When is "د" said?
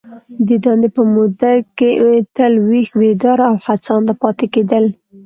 0.47-0.49